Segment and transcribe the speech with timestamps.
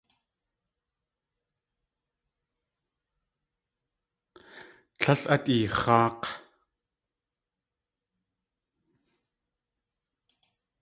[5.03, 6.23] Líl at eex̲áak̲!